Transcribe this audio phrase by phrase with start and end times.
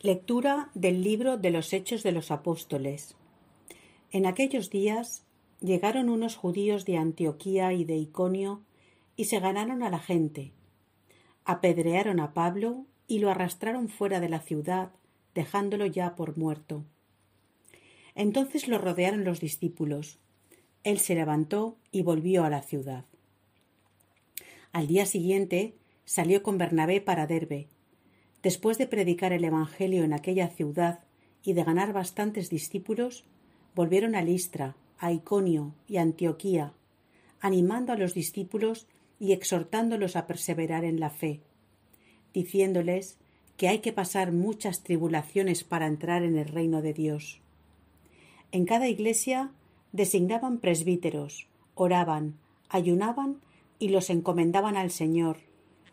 [0.00, 3.16] Lectura del libro de los Hechos de los Apóstoles.
[4.12, 5.24] En aquellos días
[5.60, 8.62] llegaron unos judíos de Antioquía y de Iconio
[9.16, 10.52] y se ganaron a la gente.
[11.44, 14.92] Apedrearon a Pablo y lo arrastraron fuera de la ciudad,
[15.34, 16.84] dejándolo ya por muerto.
[18.14, 20.20] Entonces lo rodearon los discípulos.
[20.84, 23.04] Él se levantó y volvió a la ciudad.
[24.70, 25.74] Al día siguiente
[26.04, 27.66] salió con Bernabé para Derbe
[28.42, 31.00] Después de predicar el Evangelio en aquella ciudad
[31.42, 33.24] y de ganar bastantes discípulos,
[33.74, 36.72] volvieron a Listra, a Iconio y Antioquía,
[37.40, 38.86] animando a los discípulos
[39.18, 41.40] y exhortándolos a perseverar en la fe,
[42.32, 43.18] diciéndoles
[43.56, 47.40] que hay que pasar muchas tribulaciones para entrar en el reino de Dios.
[48.52, 49.50] En cada iglesia
[49.92, 53.40] designaban presbíteros, oraban, ayunaban
[53.78, 55.38] y los encomendaban al Señor,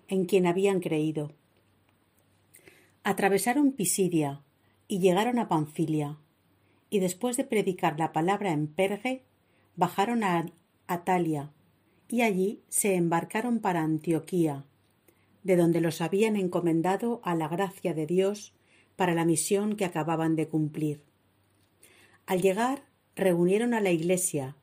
[0.08, 1.32] en quien habían creído.
[3.08, 4.42] Atravesaron Pisidia
[4.88, 6.18] y llegaron a Panfilia,
[6.90, 9.22] y después de predicar la palabra en Perge,
[9.76, 10.48] bajaron a
[10.88, 11.52] Atalia,
[12.10, 14.66] y allí se embarcaron para Antioquía,
[15.44, 18.56] de donde los habían encomendado a la gracia de Dios
[18.96, 21.04] para la misión que acababan de cumplir.
[22.26, 24.56] Al llegar, reunieron a la iglesia,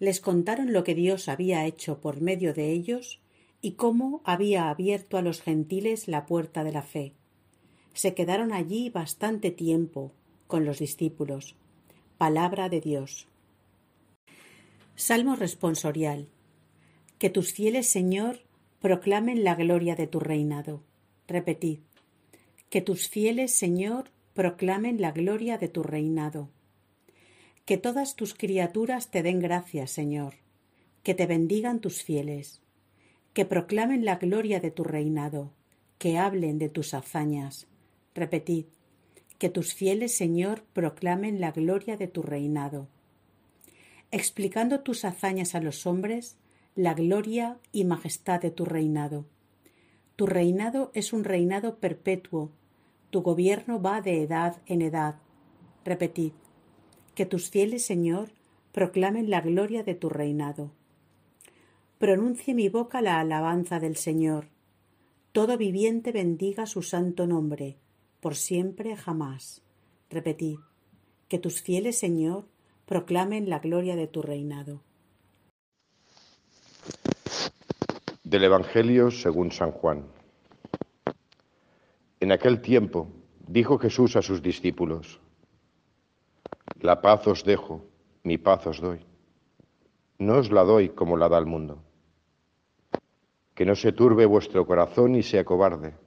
[0.00, 3.22] les contaron lo que Dios había hecho por medio de ellos
[3.62, 7.14] y cómo había abierto a los gentiles la puerta de la fe
[7.96, 10.12] se quedaron allí bastante tiempo
[10.46, 11.56] con los discípulos.
[12.18, 13.26] Palabra de Dios.
[14.96, 16.28] Salmo responsorial.
[17.18, 18.40] Que tus fieles, Señor,
[18.80, 20.82] proclamen la gloria de tu reinado.
[21.26, 21.78] Repetid.
[22.68, 26.50] Que tus fieles, Señor, proclamen la gloria de tu reinado.
[27.64, 30.34] Que todas tus criaturas te den gracias, Señor.
[31.02, 32.60] Que te bendigan tus fieles.
[33.32, 35.50] Que proclamen la gloria de tu reinado.
[35.96, 37.66] Que hablen de tus hazañas
[38.16, 38.64] Repetid,
[39.38, 42.88] que tus fieles, Señor, proclamen la gloria de tu reinado.
[44.10, 46.38] Explicando tus hazañas a los hombres,
[46.74, 49.26] la gloria y majestad de tu reinado.
[50.16, 52.50] Tu reinado es un reinado perpetuo,
[53.10, 55.16] tu gobierno va de edad en edad.
[55.84, 56.32] Repetid,
[57.14, 58.30] que tus fieles, Señor,
[58.72, 60.70] proclamen la gloria de tu reinado.
[61.98, 64.48] Pronuncie mi boca la alabanza del Señor.
[65.32, 67.76] Todo viviente bendiga su santo nombre
[68.20, 69.62] por siempre jamás.
[70.10, 70.58] Repetid,
[71.28, 72.46] que tus fieles, Señor,
[72.86, 74.82] proclamen la gloria de tu reinado.
[78.22, 80.06] Del Evangelio según San Juan.
[82.20, 83.08] En aquel tiempo
[83.46, 85.20] dijo Jesús a sus discípulos,
[86.80, 87.84] La paz os dejo,
[88.22, 89.04] mi paz os doy.
[90.18, 91.82] No os la doy como la da el mundo.
[93.54, 96.05] Que no se turbe vuestro corazón y sea cobarde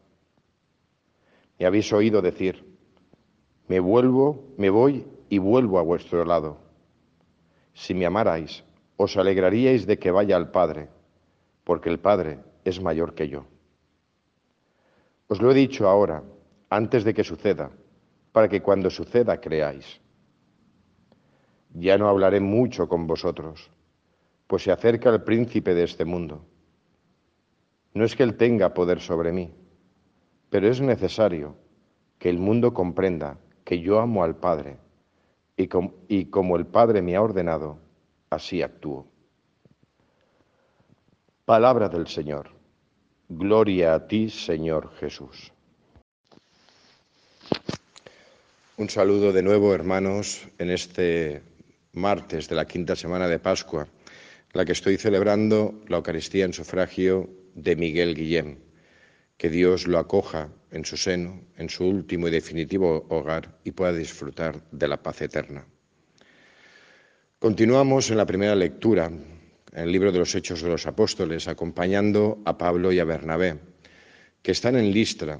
[1.59, 2.65] me habéis oído decir,
[3.67, 6.57] me vuelvo, me voy y vuelvo a vuestro lado.
[7.73, 8.63] Si me amarais,
[8.95, 10.87] os alegraríais de que vaya al Padre,
[11.65, 13.45] porque el Padre es mayor que yo.
[15.27, 16.23] Os lo he dicho ahora,
[16.69, 17.69] antes de que suceda,
[18.31, 19.99] para que cuando suceda creáis.
[21.73, 23.69] Ya no hablaré mucho con vosotros,
[24.47, 26.45] pues se acerca el príncipe de este mundo.
[27.93, 29.51] No es que él tenga poder sobre mí,
[30.49, 31.55] pero es necesario
[32.17, 34.77] que el mundo comprenda que yo amo al Padre
[35.57, 37.77] y, como el Padre me ha ordenado,
[38.29, 39.05] así actúo.
[41.45, 42.49] Palabra del Señor.
[43.27, 45.51] Gloria a ti, Señor Jesús.
[48.77, 51.43] Un saludo de nuevo, hermanos, en este
[51.93, 53.87] martes de la quinta semana de Pascua,
[54.53, 58.68] la que estoy celebrando la Eucaristía en sufragio de Miguel Guillén
[59.39, 63.93] que Dios lo acoja en su seno, en su último y definitivo hogar y pueda
[63.93, 65.65] disfrutar de la paz eterna.
[67.39, 69.23] Continuamos en la primera lectura, en
[69.71, 73.57] el libro de los Hechos de los Apóstoles, acompañando a Pablo y a Bernabé,
[74.41, 75.39] que están en Listra,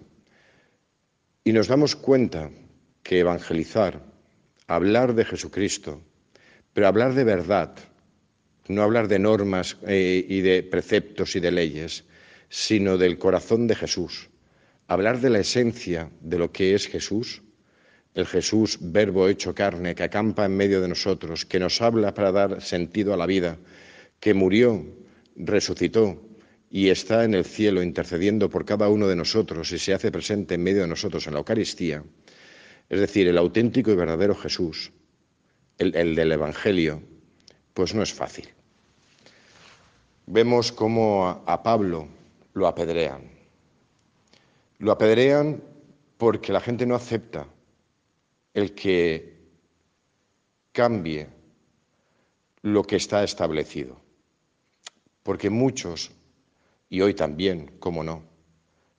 [1.43, 2.49] y nos damos cuenta
[3.03, 4.01] que evangelizar,
[4.67, 6.01] hablar de Jesucristo,
[6.71, 7.75] pero hablar de verdad,
[8.69, 12.05] no hablar de normas eh, y de preceptos y de leyes,
[12.49, 14.29] sino del corazón de Jesús.
[14.87, 17.43] Hablar de la esencia de lo que es Jesús,
[18.15, 22.31] el Jesús verbo hecho carne, que acampa en medio de nosotros, que nos habla para
[22.31, 23.57] dar sentido a la vida,
[24.19, 24.83] que murió,
[25.35, 26.21] resucitó
[26.71, 30.55] y está en el cielo intercediendo por cada uno de nosotros y se hace presente
[30.55, 32.03] en medio de nosotros en la Eucaristía,
[32.89, 34.91] es decir, el auténtico y verdadero Jesús,
[35.77, 37.01] el, del Evangelio,
[37.73, 38.49] pues no es fácil.
[40.25, 42.07] Vemos cómo a Pablo
[42.59, 43.31] lo apedrean.
[44.77, 45.63] Lo apedrean
[46.17, 47.47] porque la gente no acepta
[48.53, 49.39] el que
[50.71, 51.27] cambie
[52.61, 53.99] lo que está establecido.
[55.23, 56.11] Porque muchos,
[56.89, 58.23] y hoy también, como no,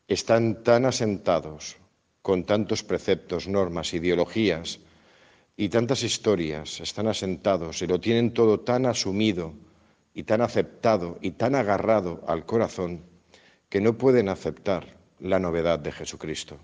[0.08, 1.76] están tan asentados
[2.22, 4.80] con tantos preceptos, normas, ideologías
[5.56, 9.54] y tantas historias, están asentados y lo tienen todo tan asumido
[10.14, 13.09] y tan aceptado y tan agarrado al corazón
[13.70, 16.58] que no pueden aceptar la novedad de Jesucristo.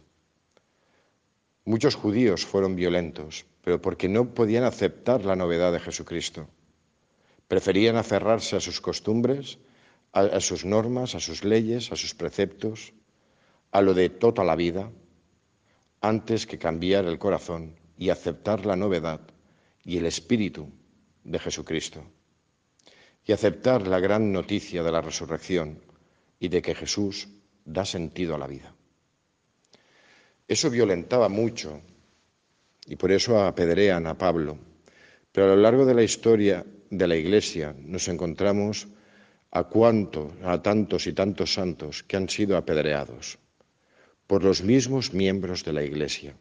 [1.64, 6.48] Muchos judíos fueron violentos, pero porque no podían aceptar la novedad de Jesucristo.
[7.46, 9.58] Preferían aferrarse a sus costumbres,
[10.12, 12.92] a, sus normas, a sus leyes, a sus preceptos,
[13.70, 14.90] a lo de toda la vida,
[16.00, 19.20] antes que cambiar el corazón y aceptar la novedad
[19.84, 20.70] y el espíritu
[21.22, 22.02] de Jesucristo.
[23.24, 25.85] Y aceptar la gran noticia de la resurrección
[26.38, 27.28] y de que Jesús
[27.64, 28.74] da sentido a la vida.
[30.48, 31.80] Eso violentaba mucho
[32.86, 34.58] y por eso apedrean a Pablo.
[35.32, 38.86] Pero a lo largo de la historia de la Iglesia nos encontramos
[39.50, 39.66] a
[40.44, 43.38] a tantos y tantos santos que han sido apedreados
[44.26, 46.36] por los mismos miembros de la Iglesia.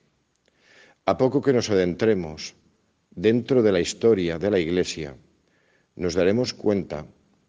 [1.05, 2.55] A poco que nos adentremos
[3.11, 5.15] dentro de la historia de la Iglesia,
[5.95, 7.05] nos daremos cuenta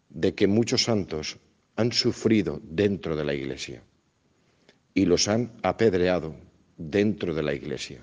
[0.08, 1.38] de que muchos santos
[1.76, 3.82] han sufrido dentro de la Iglesia
[4.94, 6.34] y los han apedreado
[6.76, 8.00] dentro de la Iglesia.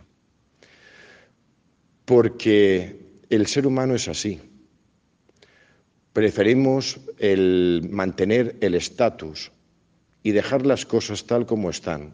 [2.06, 3.00] Porque
[3.30, 4.40] el ser humano es así.
[6.14, 9.52] Preferimos el mantener el estatus
[10.22, 12.14] y dejar las cosas tal como están,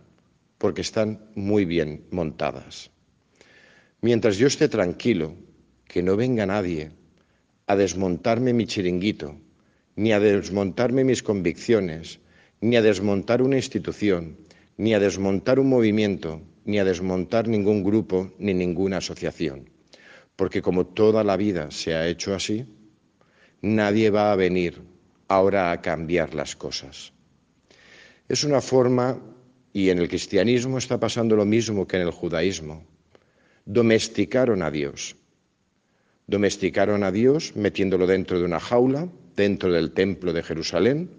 [0.58, 2.90] porque están muy bien montadas.
[4.02, 5.36] Mientras yo esté tranquilo,
[5.86, 6.92] que no venga nadie
[7.68, 9.36] a desmontarme mi chiringuito,
[10.00, 12.22] ni a desmontarme mis convicciones,
[12.62, 14.38] ni a desmontar una institución,
[14.78, 19.70] ni a desmontar un movimiento, ni a desmontar ningún grupo, ni ninguna asociación.
[20.38, 22.66] Porque como toda la vida se ha hecho así,
[23.62, 24.82] nadie va a venir
[25.28, 27.12] ahora a cambiar las cosas.
[28.30, 29.20] Es una forma,
[29.74, 32.86] y en el cristianismo está pasando lo mismo que en el judaísmo,
[33.66, 35.18] domesticaron a Dios.
[36.26, 39.10] Domesticaron a Dios metiéndolo dentro de una jaula,
[39.40, 41.10] dentro del templo de Jerusalén,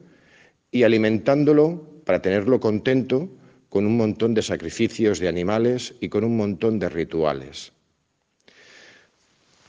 [0.70, 3.28] y alimentándolo para tenerlo contento
[3.70, 7.72] con un montón de sacrificios de animales y con un montón de rituales.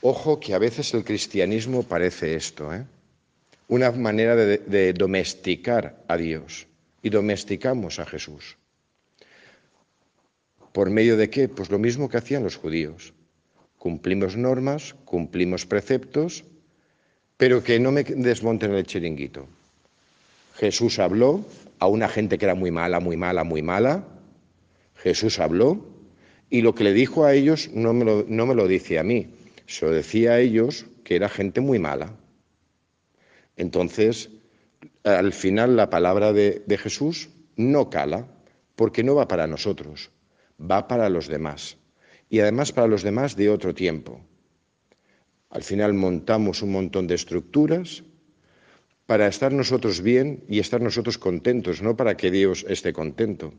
[0.02, 2.84] Ojo que a veces el cristianismo parece esto, ¿eh?
[3.68, 6.66] una manera de, de domesticar a Dios
[7.02, 8.58] y domesticamos a Jesús.
[10.72, 11.48] ¿Por medio de qué?
[11.48, 13.12] Pues lo mismo que hacían los judíos.
[13.78, 16.44] Cumplimos normas, cumplimos preceptos,
[17.42, 19.48] pero que no me desmonten el chiringuito.
[20.54, 21.44] Jesús habló
[21.80, 24.04] a una gente que era muy mala, muy mala, muy mala.
[24.94, 25.84] Jesús habló
[26.50, 29.34] y lo que le dijo a ellos no me lo, dice a mí,
[29.66, 32.12] se lo decía a ellos que era gente muy mala.
[33.56, 34.30] Entonces,
[35.02, 38.28] al final la palabra de Jesús no cala,
[38.76, 40.12] porque no va para nosotros,
[40.60, 41.76] va para los demás.
[42.30, 44.20] Y además para los demás de otro tiempo.
[45.52, 48.02] Al final montamos un montón de estructuras
[49.04, 53.52] para estar nosotros bien y estar nosotros contentos, no para que Dios esté contento,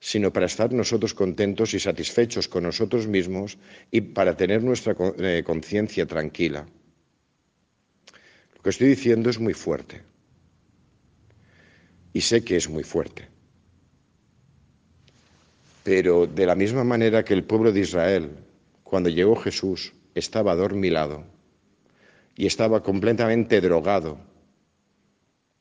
[0.00, 3.56] sino para estar nosotros contentos y satisfechos con nosotros mismos
[3.92, 6.66] y para tener nuestra eh, conciencia tranquila.
[8.56, 10.02] Lo que estoy diciendo es muy fuerte.
[12.12, 13.28] Y sé que es muy fuerte.
[15.84, 18.30] Pero de la misma manera que el pueblo de Israel,
[18.82, 21.24] cuando llegó Jesús, estaba adormilado
[22.36, 24.18] y estaba completamente drogado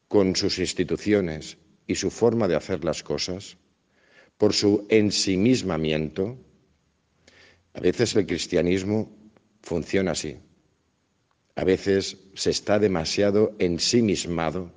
[0.08, 3.58] con sus instituciones y su forma de hacer las cosas,
[4.38, 6.38] por su ensimismamiento,
[7.74, 9.12] a veces el cristianismo
[9.62, 10.38] funciona así.
[11.56, 14.72] A veces se está demasiado ensimismado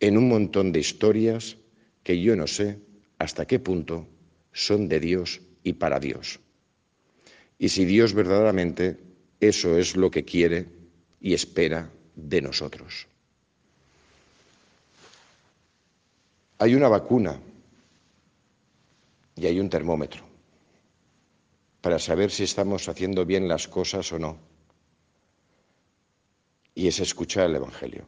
[0.00, 1.56] en un montón de historias
[2.02, 2.78] que yo no sé
[3.18, 4.08] hasta qué punto
[4.52, 6.40] son de Dios y para Dios.
[7.58, 8.98] Y si Dios verdaderamente
[9.40, 10.68] eso es lo que quiere
[11.20, 13.06] y espera de nosotros.
[16.58, 17.40] Hay una vacuna
[19.36, 20.24] y hay un termómetro
[21.80, 24.38] para saber si estamos haciendo bien las cosas o no.
[26.74, 28.06] Y es escuchar el Evangelio,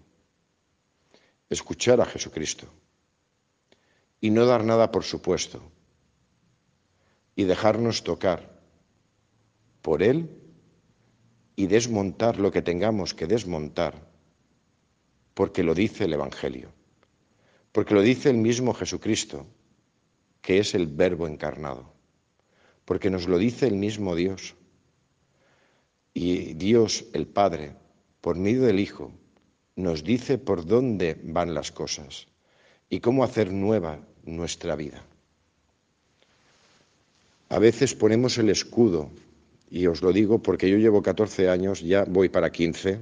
[1.48, 2.66] escuchar a Jesucristo
[4.20, 5.62] y no dar nada por supuesto
[7.34, 8.59] y dejarnos tocar
[9.82, 10.30] por Él
[11.56, 14.08] y desmontar lo que tengamos que desmontar,
[15.34, 16.72] porque lo dice el Evangelio,
[17.72, 19.46] porque lo dice el mismo Jesucristo,
[20.42, 21.92] que es el Verbo encarnado.
[22.90, 24.56] porque nos lo dice el mismo Dios.
[26.12, 27.76] Y Dios, el Padre,
[28.20, 29.12] por medio del Hijo,
[29.76, 32.26] nos dice por dónde van las cosas
[32.88, 35.04] y cómo hacer nueva nuestra vida.
[37.48, 39.10] A veces ponemos el escudo,
[39.70, 43.00] y os lo digo porque yo llevo 14 años, ya voy para 15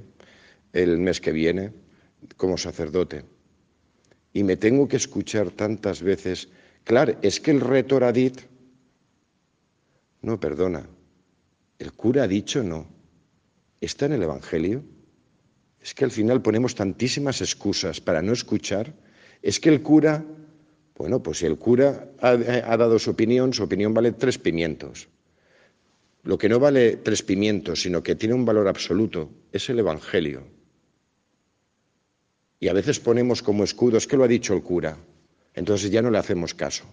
[0.73, 1.73] el mes que viene
[2.37, 3.25] como sacerdote,
[4.33, 6.49] y me tengo que escuchar tantas veces,
[6.83, 8.45] claro, es que el retor ha dicho,
[10.21, 10.87] no, perdona,
[11.79, 12.87] el cura ha dicho no,
[13.81, 14.83] está en el Evangelio.
[15.81, 18.93] Es que al final ponemos tantísimas excusas para no escuchar.
[19.41, 20.25] Es que el cura,
[20.97, 25.07] bueno, pues si el cura ha, ha, dado su opinión, su opinión vale tres pimientos.
[26.29, 30.43] Lo que no vale tres pimientos, sino que tiene un valor absoluto, es el Evangelio.
[32.59, 34.95] Y a veces ponemos como escudo, es que lo ha dicho el cura.
[35.55, 36.85] Entonces ya no le hacemos caso.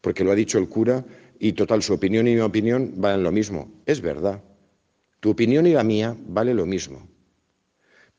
[0.00, 1.04] Porque lo ha dicho el cura
[1.38, 3.70] y total, su opinión y mi opinión valen lo mismo.
[3.84, 4.42] Es verdad.
[5.20, 7.06] Tu opinión y la mía vale lo mismo.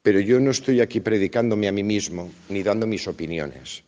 [0.03, 3.84] Pero yo no estoy aquí predicándome a mí mismo ni dando mis opiniones,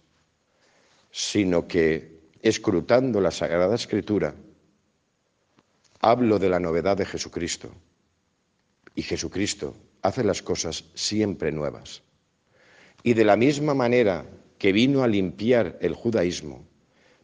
[1.12, 4.34] sino que escrutando la Sagrada Escritura,
[6.06, 7.72] hablo de la novedad de Jesucristo.
[8.94, 12.04] Y Jesucristo hace las cosas siempre nuevas.
[13.02, 14.24] Y de la misma manera
[14.60, 16.64] que vino a limpiar el judaísmo,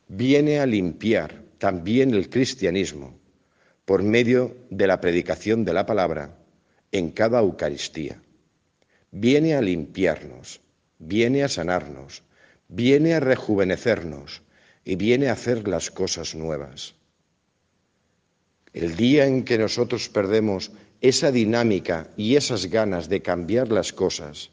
[0.07, 3.19] viene a limpiar también el cristianismo
[3.85, 6.39] por medio de la predicación de la palabra
[6.91, 8.19] en cada Eucaristía.
[9.11, 10.59] Viene a limpiarnos,
[10.97, 12.23] viene a sanarnos,
[12.67, 14.41] viene a rejuvenecernos
[14.83, 16.95] y viene a hacer las cosas nuevas.
[18.73, 24.51] El día en que nosotros perdemos esa dinámica y esas ganas de cambiar las cosas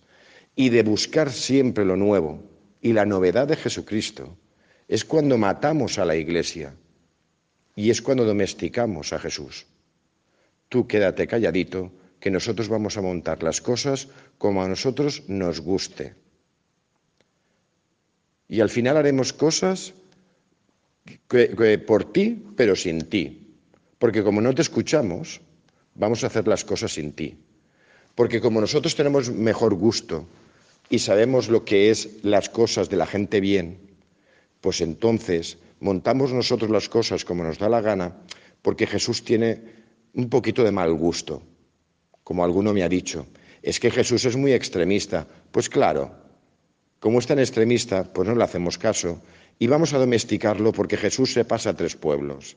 [0.57, 2.43] y de buscar siempre lo nuevo
[2.81, 4.37] y la novedad de Jesucristo,
[4.89, 6.75] es cuando matamos a la Iglesia
[7.77, 9.67] y es cuando domesticamos a Jesús.
[10.69, 14.09] Tú quédate calladito, que nosotros vamos a montar las cosas
[14.39, 16.15] como a nosotros nos guste.
[18.49, 19.95] Y al final haremos cosas
[21.87, 23.48] por ti, pero sin ti.
[23.99, 25.41] Porque como no te escuchamos,
[25.95, 27.37] vamos a hacer las cosas sin ti.
[28.15, 30.27] Porque como nosotros tenemos mejor gusto
[30.89, 33.79] y sabemos lo que es las cosas de la gente bien,
[34.61, 38.17] pues entonces montamos nosotros las cosas como nos da la gana,
[38.63, 39.63] porque Jesús tiene
[40.15, 41.43] un poquito de mal gusto,
[42.25, 43.27] como alguno me ha dicho.
[43.63, 45.27] Es que Jesús es muy extremista.
[45.51, 46.13] Pues claro,
[47.01, 49.23] como es tan extremista, pues no le hacemos caso
[49.59, 52.57] y vamos a domesticarlo porque Jesús se pasa a tres pueblos.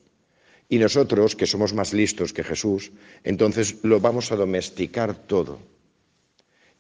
[0.70, 2.92] Y nosotros, que somos más listos que Jesús,
[3.24, 5.60] entonces lo vamos a domesticar todo.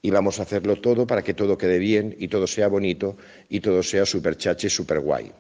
[0.01, 3.17] Y vamos a hacerlo todo para que todo quede bien y todo sea bonito
[3.50, 5.31] y todo sea súper chache, súper guay.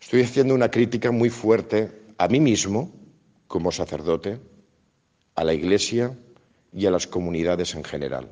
[0.00, 2.92] Estoy haciendo una crítica muy fuerte a mí mismo,
[3.46, 4.38] como sacerdote,
[5.34, 6.16] a la Iglesia
[6.72, 8.28] y a las comunidades en general.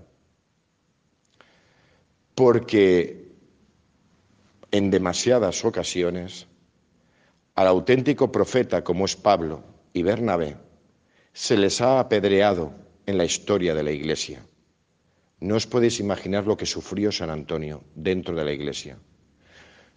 [2.35, 3.31] Porque
[4.71, 6.47] en demasiadas ocasiones
[7.55, 10.57] al auténtico profeta como es Pablo y Bernabé
[11.33, 12.73] se les ha apedreado
[13.07, 14.45] en la historia de la Iglesia.
[15.41, 18.99] No os podéis imaginar lo que sufrió San Antonio dentro de la Iglesia.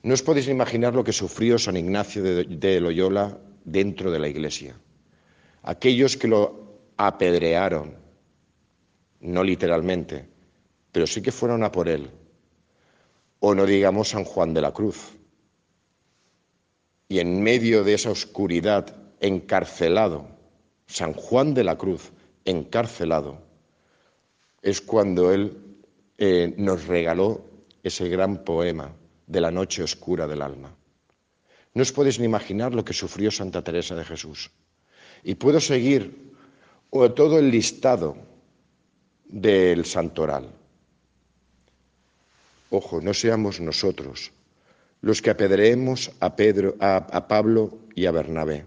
[0.03, 4.75] No os podéis imaginar lo que sufrió San Ignacio de, Loyola dentro de la iglesia.
[5.63, 7.95] Aquellos que lo apedrearon,
[9.22, 10.27] no literalmente,
[10.91, 12.12] pero sí que fueron a por él.
[13.39, 15.13] O no digamos San Juan de la Cruz.
[17.13, 18.88] Y en medio de esa oscuridad,
[19.20, 20.25] encarcelado,
[20.88, 22.12] San Juan de la Cruz,
[22.43, 23.38] encarcelado,
[24.63, 25.55] es cuando él
[26.17, 27.46] eh, nos regaló
[27.84, 28.96] ese gran poema
[29.27, 30.75] de la noche oscura del alma.
[31.75, 34.50] No os podéis ni imaginar lo que sufrió Santa Teresa de Jesús.
[35.24, 36.34] Y puedo seguir
[36.89, 38.17] todo el listado
[39.25, 40.50] del santoral.
[42.72, 44.32] Ojo, no seamos nosotros
[45.03, 48.65] los que apedreemos a, Pedro, a, Pablo y a Bernabé.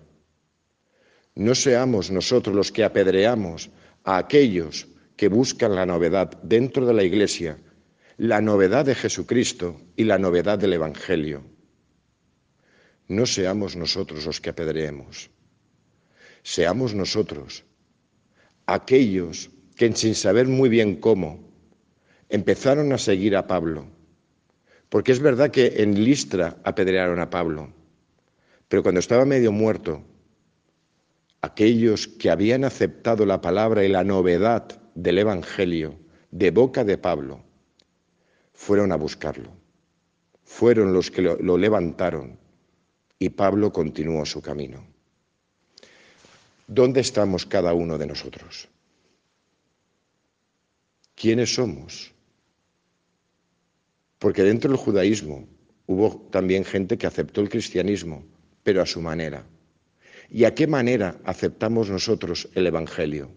[1.34, 3.70] No seamos nosotros los que apedreamos
[4.04, 7.56] a aquellos que buscan la novedad dentro de la Iglesia
[8.18, 11.42] la novedad de Jesucristo y la novedad del Evangelio.
[13.08, 15.30] No seamos nosotros los que apedreemos,
[16.42, 17.64] seamos nosotros
[18.66, 21.50] aquellos que sin saber muy bien cómo
[22.28, 23.95] empezaron a seguir a Pablo.
[24.88, 27.72] Porque es verdad que en Listra apedrearon a Pablo,
[28.68, 30.02] pero cuando estaba medio muerto,
[31.42, 35.98] aquellos que habían aceptado la palabra y la novedad del Evangelio
[36.30, 37.44] de boca de Pablo,
[38.52, 39.50] fueron a buscarlo.
[40.44, 42.38] Fueron los que lo, levantaron
[43.18, 44.86] Y Pablo continuó su camino.
[46.66, 48.68] ¿Dónde estamos cada uno de nosotros?
[51.14, 52.12] ¿Quiénes somos?
[54.18, 55.46] Porque dentro del judaísmo
[55.86, 58.24] hubo también gente que aceptó el cristianismo,
[58.62, 59.44] pero a su manera.
[60.30, 63.30] ¿Y a qué manera aceptamos nosotros el Evangelio?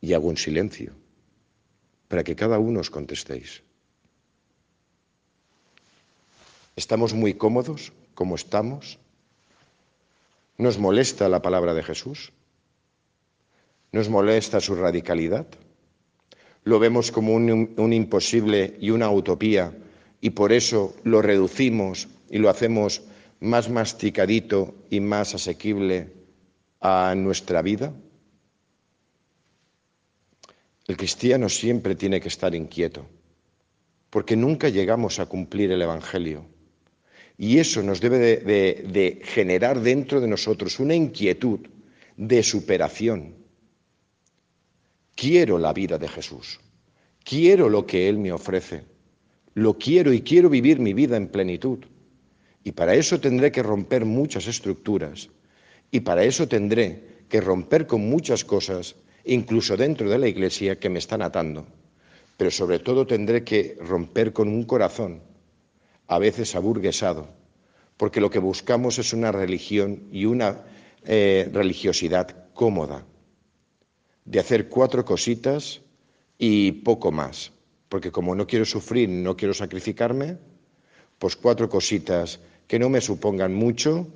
[0.00, 0.92] Y hago un silencio
[2.08, 3.62] para que cada uno os contestéis.
[6.76, 8.98] ¿Estamos muy cómodos como estamos?
[10.58, 12.32] ¿Nos molesta la palabra de Jesús?
[13.92, 15.46] ¿Nos molesta su radicalidad?
[16.64, 19.76] ¿Lo vemos como un, imposible y una utopía
[20.22, 23.02] y por eso lo reducimos y lo hacemos
[23.40, 26.10] más masticadito y más asequible
[26.80, 27.92] a nuestra vida?
[30.86, 33.06] El cristiano siempre tiene que estar inquieto,
[34.08, 36.46] porque nunca llegamos a cumplir el Evangelio.
[37.36, 41.60] Y eso nos debe de, de, generar dentro de nosotros una inquietud
[42.16, 43.43] de superación.
[45.14, 46.60] Quiero la vida de Jesús,
[47.22, 48.84] quiero lo que Él me ofrece,
[49.54, 51.78] lo quiero y quiero vivir mi vida en plenitud.
[52.64, 55.28] Y para eso tendré que romper muchas estructuras
[55.90, 60.88] y para eso tendré que romper con muchas cosas, incluso dentro de la iglesia, que
[60.88, 61.66] me están atando.
[62.36, 65.22] Pero sobre todo tendré que romper con un corazón,
[66.08, 67.28] a veces aburguesado,
[67.96, 70.62] porque lo que buscamos es una religión y una
[71.04, 73.06] eh, religiosidad cómoda,
[74.24, 75.80] de hacer cuatro cositas
[76.38, 77.52] y poco más
[77.94, 80.36] porque como no quiero sufrir, no quiero sacrificarme,
[81.16, 84.08] pues cuatro cositas que no me supongan mucho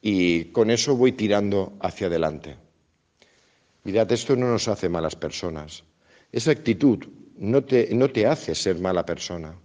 [0.00, 2.56] y con eso voy tirando hacia adelante.
[3.82, 5.82] Mirad, esto no nos hace malas personas.
[6.30, 7.04] Esa actitud
[7.36, 9.58] no te, no te hace ser mala persona.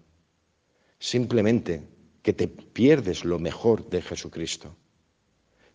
[0.98, 1.83] Simplemente
[2.24, 4.75] que te pierdes lo mejor de Jesucristo.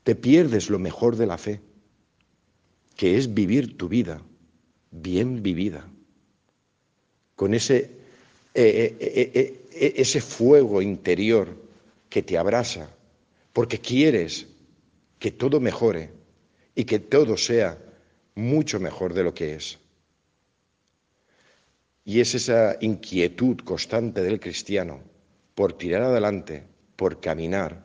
[0.02, 1.61] Te pierdes lo mejor de la fe,
[2.96, 4.20] que es vivir tu vida
[4.90, 5.87] bien vivida
[7.37, 7.90] con ese,
[8.54, 11.54] eh, eh, eh, ese fuego interior
[12.09, 12.90] que te abrasa,
[13.52, 14.46] porque quieres
[15.18, 16.11] que todo mejore
[16.74, 17.78] y que todo sea
[18.35, 19.78] mucho mejor de lo que es.
[22.04, 25.00] Y es esa inquietud constante del cristiano
[25.54, 26.62] por tirar adelante,
[26.96, 27.85] por caminar,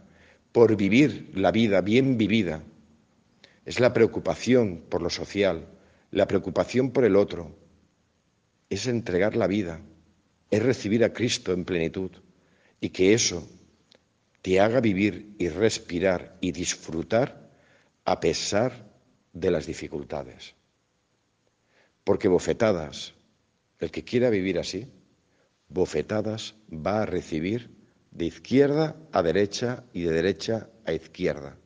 [0.51, 2.63] por vivir la vida bien vivida.
[3.65, 5.67] Es la preocupación por lo social,
[6.09, 7.55] la preocupación por el otro,
[8.69, 9.81] es entregar la vida,
[10.49, 12.11] es recibir a Cristo en plenitud
[12.79, 13.47] y que eso
[14.41, 17.51] te haga vivir y respirar y disfrutar
[18.05, 18.89] a pesar
[19.33, 20.55] de las dificultades.
[22.03, 23.13] Porque bofetadas,
[23.79, 24.87] el que quiera vivir así,
[25.69, 27.69] bofetadas va a recibir
[28.11, 31.57] de izquierda a derecha y de derecha a izquierda,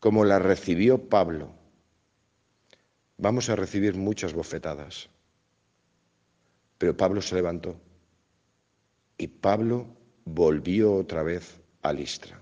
[0.00, 1.54] como la recibió Pablo.
[3.16, 5.08] Vamos a recibir muchas bofetadas
[6.78, 7.76] pero Pablo se levantó
[9.18, 9.86] y Pablo
[10.24, 12.40] volvió otra vez a Listra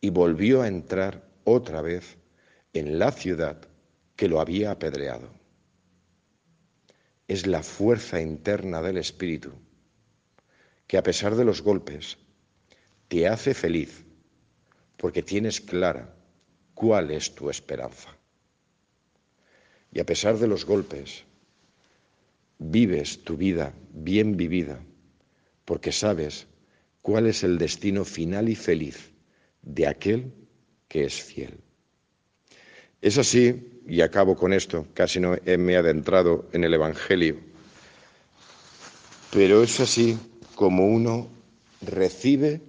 [0.00, 2.18] y volvió a entrar otra vez
[2.74, 3.56] en la ciudad
[4.14, 5.30] que lo había apedreado.
[7.28, 9.52] Es la fuerza interna del Espíritu
[10.86, 12.18] que a pesar de los golpes
[13.08, 14.04] te hace feliz
[14.98, 16.14] porque tienes clara
[16.76, 18.14] cuál es tu esperanza.
[19.92, 21.24] Y a pesar de los golpes
[22.58, 24.78] vives tu vida bien vivida,
[25.64, 26.46] porque sabes
[27.00, 29.10] cuál es el destino final y feliz
[29.62, 30.32] de aquel
[30.86, 31.58] que es fiel.
[33.00, 37.40] Es así, y acabo con esto, casi no me he adentrado en el Evangelio,
[39.32, 40.18] pero es así
[40.54, 41.28] como uno
[41.80, 42.60] recibe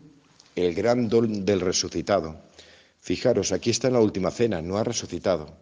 [0.56, 2.48] el gran don del resucitado.
[3.08, 5.56] Fijaros, aquí está en la última cena, no ha resucitado,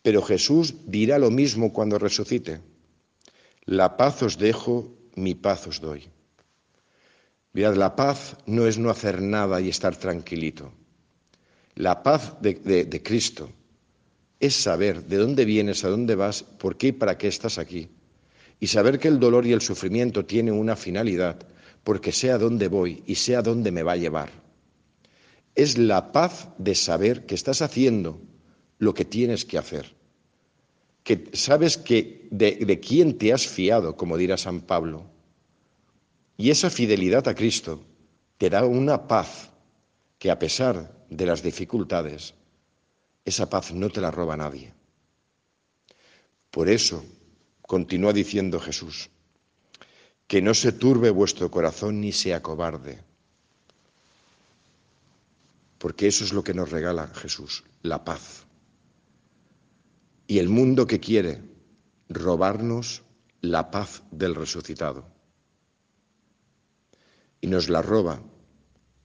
[0.00, 2.60] pero Jesús dirá lo mismo cuando resucite.
[3.64, 6.06] La paz os dejo, mi paz os doy.
[7.52, 10.70] Mirad, la paz no es no hacer nada y estar tranquilito.
[11.74, 13.50] La paz de, Cristo
[14.38, 17.88] es saber de dónde vienes, a dónde vas, por qué y para qué estás aquí.
[18.60, 21.44] Y saber que el dolor y el sufrimiento tienen una finalidad,
[21.82, 24.47] porque sé a dónde voy y sé a dónde me va a llevar.
[25.58, 28.22] Es la paz de saber que estás haciendo
[28.78, 29.98] lo que tienes que hacer
[31.08, 35.06] que sabes que de, de quién te has fiado, como dirá San Pablo.
[36.36, 37.82] Y esa fidelidad a Cristo
[38.36, 39.48] te da una paz
[40.18, 42.34] que a pesar de las dificultades,
[43.24, 44.74] esa paz no te la roba nadie.
[46.50, 47.02] Por eso,
[47.62, 49.08] continúa diciendo Jesús,
[50.26, 52.98] que no se turbe vuestro corazón ni se acobarde.
[55.78, 58.46] Porque eso es lo que nos regala Jesús, la paz.
[60.26, 61.42] Y el mundo que quiere
[62.08, 63.02] robarnos
[63.40, 65.06] la paz del resucitado.
[67.40, 68.20] Y nos la roba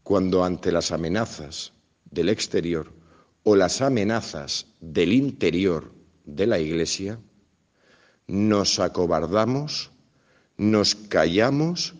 [0.01, 1.73] cuando ante las amenazas
[2.09, 2.91] del exterior
[3.43, 5.93] o las amenazas del interior
[6.25, 7.19] de la Iglesia,
[8.27, 9.91] nos acobardamos,
[10.57, 11.93] nos callamos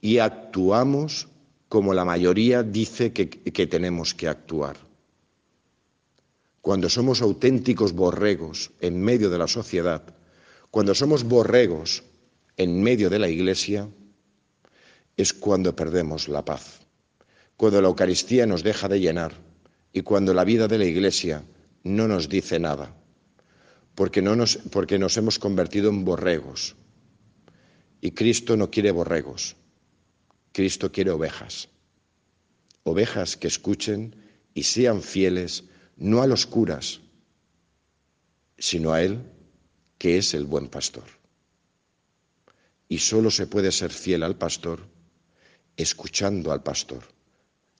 [0.00, 1.28] y actuamos
[1.68, 4.76] como la mayoría dice que, tenemos que actuar.
[6.60, 10.02] Cuando somos auténticos borregos en medio de la sociedad,
[10.70, 12.04] cuando somos borregos
[12.56, 13.88] en medio de la Iglesia,
[15.16, 16.80] es cuando perdemos la paz,
[17.56, 19.32] cuando la Eucaristía nos deja de llenar
[19.92, 21.44] y cuando la vida de la Iglesia
[21.82, 22.94] no nos dice nada
[23.94, 26.76] porque, no nos, porque nos hemos convertido en borregos.
[28.00, 29.56] Y Cristo no quiere borregos,
[30.54, 31.68] Cristo quiere ovejas.
[32.84, 34.16] Ovejas que escuchen
[34.54, 35.64] y sean fieles
[35.96, 37.02] no a los curas,
[38.56, 39.30] sino a Él,
[39.98, 41.04] que es el buen pastor.
[42.88, 44.88] Y solo se puede ser fiel al pastor
[45.76, 47.02] escuchando al pastor,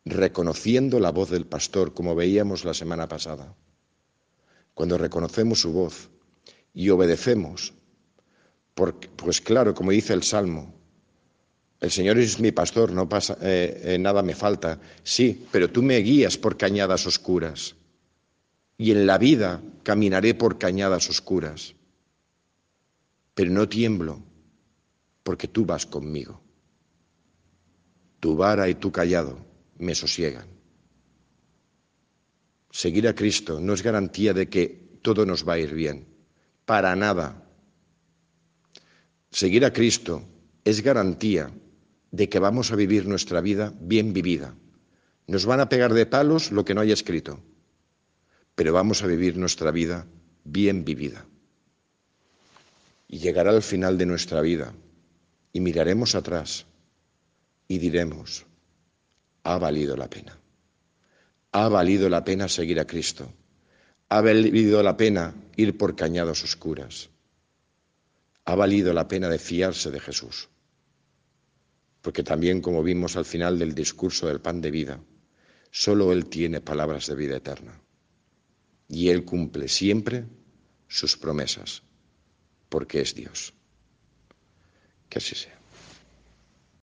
[0.04, 3.56] reconociendo la voz del pastor, como veíamos la semana pasada
[4.74, 6.10] cuando reconocemos su voz
[6.74, 7.72] y obedecemos,
[8.74, 10.74] pues claro, como dice el Salmo,
[11.84, 14.80] el Señor es mi pastor, no pasa, eh, eh, nada me falta.
[15.02, 17.76] Sí, pero tú me guías por cañadas oscuras.
[18.78, 21.74] Y en la vida caminaré por cañadas oscuras.
[23.34, 24.22] Pero no tiemblo,
[25.22, 26.40] porque tú vas conmigo.
[28.18, 29.44] Tu vara y tu callado
[29.76, 30.46] me sosiegan.
[32.70, 36.06] Seguir a Cristo no es garantía de que todo nos va a ir bien,
[36.64, 37.46] para nada.
[39.30, 40.24] Seguir a Cristo
[40.64, 41.50] es garantía
[42.14, 44.54] de que vamos a vivir nuestra vida bien vivida.
[45.26, 47.40] Nos van a pegar de palos lo que no haya escrito,
[48.54, 50.06] pero vamos a vivir nuestra vida
[50.44, 51.26] bien vivida.
[53.08, 54.74] Y llegará al final de nuestra vida
[55.52, 56.66] y miraremos atrás
[57.68, 58.46] y diremos,
[59.42, 60.38] ha valido la pena
[61.54, 63.32] ha valido la pena seguir a Cristo.
[64.08, 67.10] Ha valido la pena ir por cañados oscuras.
[68.44, 70.48] Ha valido la pena de fiarse de Jesús.
[72.04, 75.00] Porque también, como vimos al final del discurso del pan de vida,
[75.70, 77.80] solo Él tiene palabras de vida eterna.
[78.90, 80.26] Y Él cumple siempre
[80.86, 81.82] sus promesas,
[82.68, 83.54] porque es Dios.
[85.08, 85.58] Que así sea.